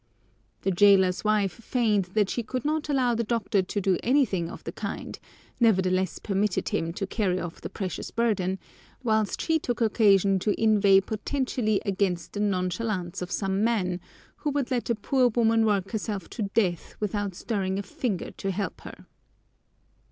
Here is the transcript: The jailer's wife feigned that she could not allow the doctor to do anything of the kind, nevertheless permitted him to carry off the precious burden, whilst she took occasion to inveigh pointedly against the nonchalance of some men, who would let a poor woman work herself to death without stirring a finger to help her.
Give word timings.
The 0.61 0.71
jailer's 0.71 1.23
wife 1.23 1.51
feigned 1.53 2.05
that 2.15 2.27
she 2.27 2.41
could 2.41 2.65
not 2.65 2.89
allow 2.89 3.13
the 3.13 3.23
doctor 3.23 3.61
to 3.61 3.79
do 3.79 3.99
anything 4.01 4.49
of 4.49 4.63
the 4.63 4.71
kind, 4.71 5.19
nevertheless 5.59 6.17
permitted 6.17 6.69
him 6.69 6.91
to 6.93 7.05
carry 7.05 7.39
off 7.39 7.61
the 7.61 7.69
precious 7.69 8.09
burden, 8.09 8.57
whilst 9.03 9.39
she 9.39 9.59
took 9.59 9.79
occasion 9.79 10.39
to 10.39 10.59
inveigh 10.59 11.01
pointedly 11.01 11.81
against 11.85 12.33
the 12.33 12.39
nonchalance 12.39 13.21
of 13.21 13.29
some 13.31 13.63
men, 13.63 13.99
who 14.37 14.49
would 14.49 14.71
let 14.71 14.89
a 14.89 14.95
poor 14.95 15.27
woman 15.29 15.67
work 15.67 15.91
herself 15.91 16.27
to 16.31 16.49
death 16.55 16.95
without 16.99 17.35
stirring 17.35 17.77
a 17.77 17.83
finger 17.83 18.31
to 18.31 18.49
help 18.49 18.81
her. 18.81 19.05